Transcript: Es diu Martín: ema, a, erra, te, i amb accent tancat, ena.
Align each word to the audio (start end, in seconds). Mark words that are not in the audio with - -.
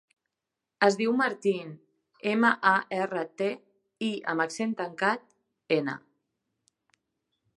Es 0.85 0.95
diu 1.01 1.11
Martín: 1.17 1.67
ema, 2.31 2.51
a, 2.71 2.71
erra, 3.01 3.21
te, 3.41 3.51
i 4.09 4.11
amb 4.33 4.45
accent 4.47 4.75
tancat, 4.81 5.23
ena. 5.79 5.97